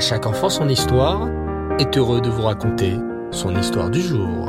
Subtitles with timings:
[0.00, 1.28] Chaque enfant son histoire
[1.78, 2.96] est heureux de vous raconter
[3.30, 4.48] son histoire du jour.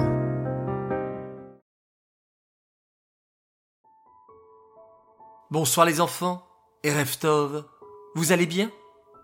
[5.50, 6.42] Bonsoir les enfants,
[6.84, 7.66] et Reftov,
[8.16, 8.72] vous allez bien?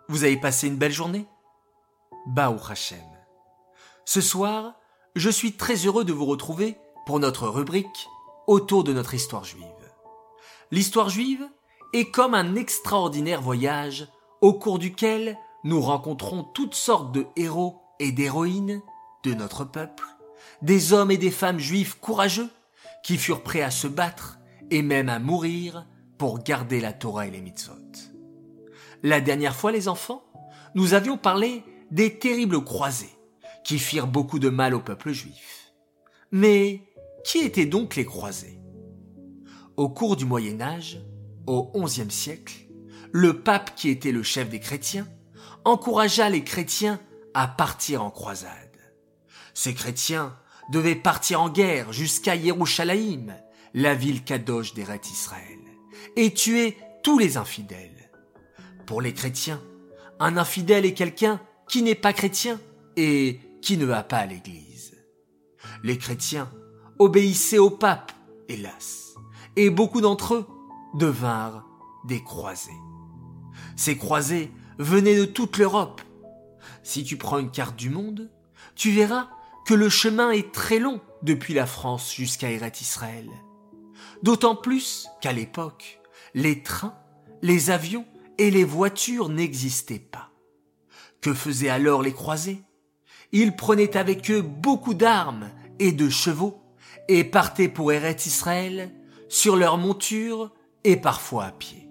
[0.09, 1.25] Vous avez passé une belle journée?
[2.25, 3.00] Baou Hachem.
[4.04, 4.73] Ce soir,
[5.16, 8.09] je suis très heureux de vous retrouver pour notre rubrique
[8.48, 9.64] autour de notre histoire juive.
[10.71, 11.48] L'histoire juive
[11.94, 14.09] est comme un extraordinaire voyage
[14.41, 15.38] au cours duquel
[15.68, 18.81] nous rencontrons toutes sortes de héros et d'héroïnes
[19.23, 20.05] de notre peuple,
[20.62, 22.49] des hommes et des femmes juifs courageux
[23.03, 24.40] qui furent prêts à se battre
[24.71, 25.85] et même à mourir
[26.17, 27.73] pour garder la Torah et les mitzvot.
[29.03, 30.23] La dernière fois, les enfants,
[30.73, 33.18] nous avions parlé des terribles croisés
[33.65, 35.73] qui firent beaucoup de mal au peuple juif.
[36.31, 36.93] Mais
[37.26, 38.62] qui étaient donc les croisés?
[39.76, 41.02] Au cours du Moyen Âge,
[41.45, 42.70] au XIe siècle,
[43.12, 45.07] le pape qui était le chef des chrétiens
[45.67, 46.99] encouragea les chrétiens
[47.34, 48.51] à partir en croisade.
[49.54, 50.34] Ces chrétiens
[50.71, 53.35] devaient partir en guerre jusqu'à Yerushalayim,
[53.73, 55.60] la ville kadosh d'Eret Israël,
[56.15, 58.12] et tuer tous les infidèles.
[58.85, 59.62] Pour les chrétiens,
[60.20, 62.60] un infidèle est quelqu'un qui n'est pas chrétien
[62.95, 64.95] et qui ne va pas à l'église.
[65.84, 66.50] Les chrétiens
[66.97, 68.13] obéissaient au pape,
[68.47, 69.16] hélas,
[69.57, 70.47] et beaucoup d'entre eux
[70.95, 71.66] devinrent
[72.06, 72.72] des croisés.
[73.75, 76.01] Ces croisés venaient de toute l'Europe.
[76.83, 78.29] Si tu prends une carte du monde,
[78.75, 79.29] tu verras
[79.66, 83.29] que le chemin est très long depuis la France jusqu'à Eret Israël.
[84.23, 86.00] D'autant plus qu'à l'époque,
[86.33, 86.97] les trains,
[87.41, 88.05] les avions
[88.38, 90.31] et les voitures n'existaient pas.
[91.22, 92.61] Que faisaient alors les croisés?
[93.31, 96.61] Ils prenaient avec eux beaucoup d'armes et de chevaux
[97.07, 98.91] et partaient pour Eret Israël
[99.28, 100.51] sur leur monture
[100.83, 101.89] et parfois à pied.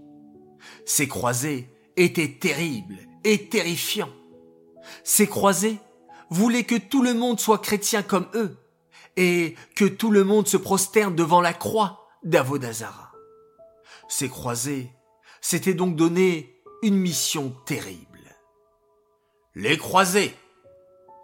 [0.86, 4.12] Ces croisés étaient terribles et terrifiants.
[5.04, 5.78] Ces croisés
[6.30, 8.56] voulaient que tout le monde soit chrétien comme eux
[9.16, 13.12] et que tout le monde se prosterne devant la croix d'Avodazara.
[14.08, 14.90] Ces croisés
[15.40, 18.06] s'étaient donc donné une mission terrible.
[19.54, 20.34] Les croisés,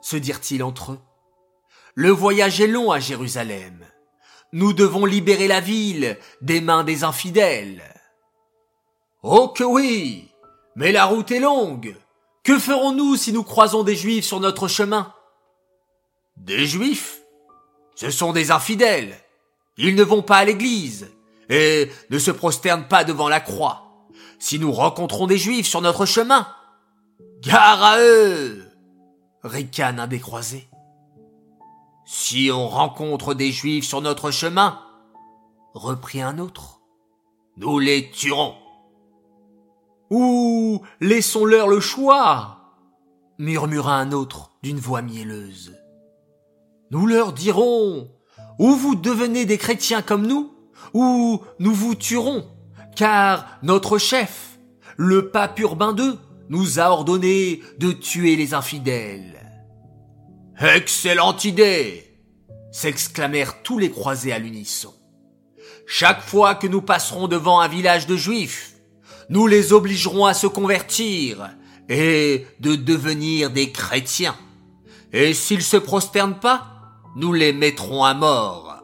[0.01, 1.01] se dirent-ils entre eux,
[1.95, 3.87] le voyage est long à Jérusalem.
[4.53, 7.83] Nous devons libérer la ville des mains des infidèles.
[9.23, 10.32] Oh que oui,
[10.77, 11.97] mais la route est longue.
[12.45, 15.13] Que ferons-nous si nous croisons des juifs sur notre chemin?
[16.37, 17.21] Des juifs?
[17.95, 19.17] Ce sont des infidèles.
[19.77, 21.11] Ils ne vont pas à l'église
[21.49, 24.07] et ne se prosternent pas devant la croix.
[24.39, 26.49] Si nous rencontrons des juifs sur notre chemin,
[27.43, 28.69] gare à eux
[29.45, 30.69] ricane un des croisés.
[32.05, 34.81] Si on rencontre des juifs sur notre chemin,
[35.75, 36.81] reprit un autre,
[37.57, 38.57] nous les tuerons.
[40.13, 42.59] Ou laissons-leur le choix,
[43.39, 45.73] murmura un autre d'une voix mielleuse.
[46.91, 48.11] Nous leur dirons,
[48.59, 50.53] ou vous devenez des chrétiens comme nous,
[50.93, 52.47] ou nous vous tuerons,
[52.95, 54.59] car notre chef,
[54.99, 56.19] le pape Urbain II,
[56.51, 59.41] nous a ordonné de tuer les infidèles.
[60.61, 62.21] Excellente idée
[62.71, 64.93] s'exclamèrent tous les croisés à l'unisson.
[65.87, 68.72] Chaque fois que nous passerons devant un village de juifs,
[69.33, 71.49] nous les obligerons à se convertir
[71.89, 74.37] et de devenir des chrétiens.
[75.11, 76.67] Et s'ils se prosternent pas,
[77.17, 78.83] nous les mettrons à mort.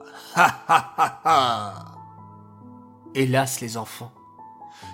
[3.15, 4.15] Hélas les enfants,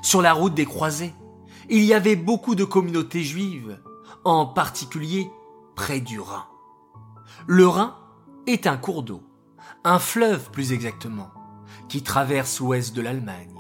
[0.03, 1.15] sur la route des croisés,
[1.71, 3.81] il y avait beaucoup de communautés juives,
[4.25, 5.31] en particulier
[5.77, 6.47] près du Rhin.
[7.47, 7.95] Le Rhin
[8.49, 9.23] est un cours d'eau,
[9.85, 11.31] un fleuve plus exactement,
[11.89, 13.54] qui traverse l'ouest de l'Allemagne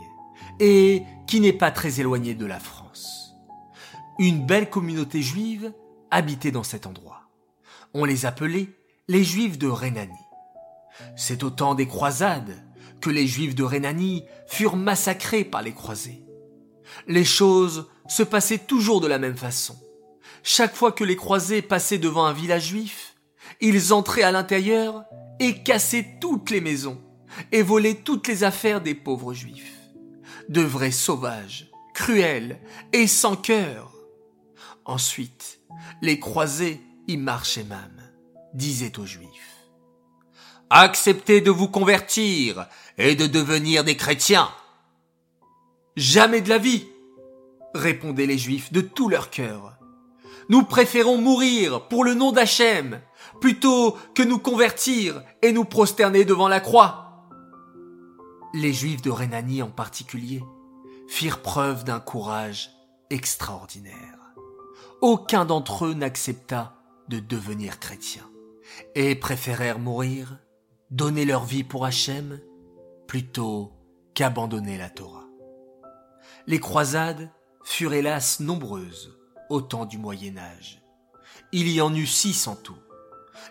[0.60, 3.34] et qui n'est pas très éloigné de la France.
[4.18, 5.72] Une belle communauté juive
[6.10, 7.22] habitait dans cet endroit.
[7.92, 8.68] On les appelait
[9.08, 10.12] les juifs de Rhénanie.
[11.16, 12.64] C'est au temps des croisades
[13.00, 16.24] que les juifs de Rhénanie furent massacrés par les croisés.
[17.06, 19.76] Les choses se passaient toujours de la même façon.
[20.42, 23.16] Chaque fois que les croisés passaient devant un village juif,
[23.60, 25.04] ils entraient à l'intérieur
[25.40, 27.00] et cassaient toutes les maisons
[27.50, 29.83] et volaient toutes les affaires des pauvres juifs.
[30.48, 32.60] De vrais sauvages, cruels
[32.92, 33.92] et sans cœur.
[34.84, 35.60] Ensuite,
[36.02, 38.02] les croisés y marchaient même,
[38.52, 39.54] disaient aux juifs.
[40.70, 42.66] Acceptez de vous convertir
[42.98, 44.48] et de devenir des chrétiens.
[45.96, 46.86] Jamais de la vie,
[47.74, 49.76] répondaient les juifs de tout leur cœur.
[50.48, 53.00] Nous préférons mourir pour le nom d'Hachem
[53.40, 57.03] plutôt que nous convertir et nous prosterner devant la croix.
[58.56, 60.40] Les Juifs de Rhénanie en particulier
[61.08, 62.70] firent preuve d'un courage
[63.10, 64.32] extraordinaire.
[65.00, 66.76] aucun d'entre eux n'accepta
[67.08, 68.22] de devenir chrétien
[68.94, 70.38] et préférèrent mourir,
[70.92, 72.40] donner leur vie pour Hachem,
[73.08, 73.72] plutôt
[74.14, 75.26] qu'abandonner la Torah.
[76.46, 77.32] Les croisades
[77.64, 79.18] furent hélas nombreuses
[79.50, 80.80] au temps du Moyen Âge.
[81.50, 82.78] Il y en eut six en tout.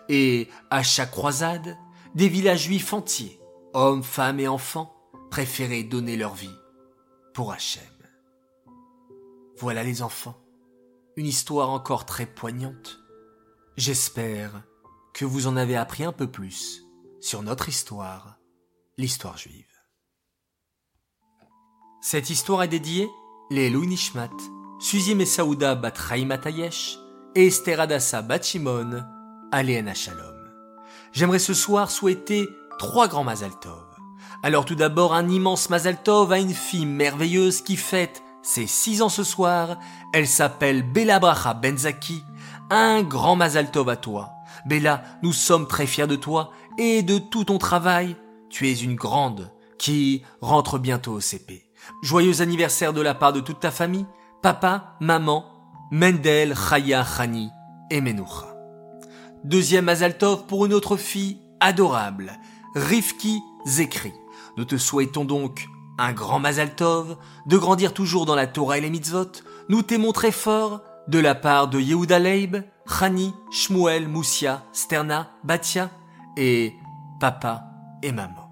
[0.08, 1.76] Et à chaque croisade,
[2.14, 3.38] des villages juifs entiers,
[3.74, 4.93] hommes, femmes et enfants,
[5.34, 6.56] préféraient donner leur vie
[7.34, 7.82] pour Hachem.
[9.58, 10.40] Voilà les enfants,
[11.16, 13.00] une histoire encore très poignante.
[13.76, 14.62] J'espère
[15.12, 16.84] que vous en avez appris un peu plus
[17.20, 18.38] sur notre histoire,
[18.96, 19.66] l'histoire juive.
[22.00, 23.10] Cette histoire est dédiée
[23.50, 24.30] les Nishmat,
[24.78, 25.94] Suzy Messaouda bat
[26.24, 26.96] Matayesh
[27.34, 29.04] et Esther Adassa bat Shalom.
[31.10, 32.48] J'aimerais ce soir souhaiter
[32.78, 33.50] trois grands Mazal
[34.44, 39.08] Alors tout d'abord un immense Mazal à une fille merveilleuse qui fête ses six ans
[39.08, 39.78] ce soir.
[40.12, 42.22] Elle s'appelle Bella Bracha Benzaki.
[42.68, 44.34] Un grand Mazal à toi.
[44.66, 48.16] Bella, nous sommes très fiers de toi et de tout ton travail.
[48.50, 51.64] Tu es une grande qui rentre bientôt au CP.
[52.02, 54.04] Joyeux anniversaire de la part de toute ta famille,
[54.42, 55.46] papa, maman,
[55.90, 57.48] Mendel, Chaya, Chani
[57.90, 58.54] et Menoucha.
[59.42, 62.30] Deuxième Azaltov pour une autre fille adorable,
[62.74, 64.12] Rivki Zekri.
[64.56, 65.68] Nous te souhaitons donc
[65.98, 67.16] un grand Mazaltov,
[67.46, 69.30] de grandir toujours dans la Torah et les mitzvot.
[69.68, 72.56] Nous t'aimons très fort de la part de Yehuda Leib,
[72.86, 75.90] Chani, Shmuel, Moussia, Sterna, Batia
[76.36, 76.74] et
[77.20, 77.64] papa
[78.02, 78.50] et maman.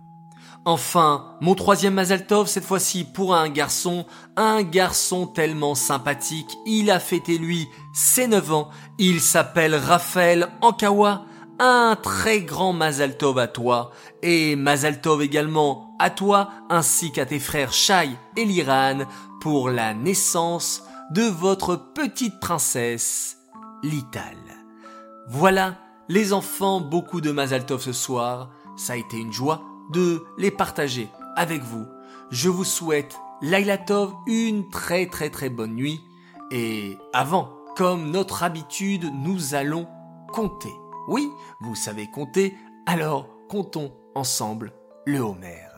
[0.65, 4.07] Enfin, mon troisième Mazaltov, cette fois-ci pour un garçon,
[4.37, 11.25] un garçon tellement sympathique, il a fêté lui ses 9 ans, il s'appelle Raphaël Ankawa,
[11.59, 13.91] un très grand Mazaltov à toi,
[14.23, 19.07] et Mazaltov également à toi, ainsi qu'à tes frères Shai et Liran,
[19.41, 20.83] pour la naissance
[21.13, 23.39] de votre petite princesse,
[23.85, 24.37] Lital.
[25.29, 25.77] Voilà,
[26.09, 29.63] les enfants, beaucoup de Mazaltov ce soir, ça a été une joie
[29.93, 31.87] de les partager avec vous.
[32.31, 36.01] Je vous souhaite, Laila Tov, une très très très bonne nuit.
[36.51, 39.87] Et avant, comme notre habitude, nous allons
[40.33, 40.73] compter.
[41.07, 42.57] Oui, vous savez compter,
[42.87, 44.73] alors comptons ensemble
[45.07, 45.72] le Homer.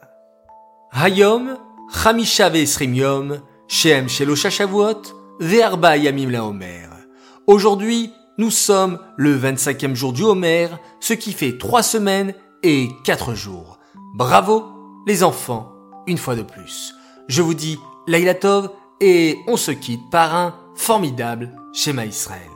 [0.96, 1.58] Hayom,
[1.90, 5.02] Chamisha Vesrimium, Shem Shelo Shavuot,
[5.40, 6.86] Ve'arba Yamim la Homer.
[7.48, 10.68] Aujourd'hui, nous sommes le 25e jour du Homer,
[11.00, 12.32] ce qui fait trois semaines
[12.62, 13.80] et quatre jours.
[14.14, 14.66] Bravo
[15.04, 15.72] les enfants,
[16.06, 16.94] une fois de plus.
[17.26, 17.76] Je vous dis
[18.06, 18.70] Laila Tov
[19.00, 22.53] et on se quitte par un formidable schéma Israël.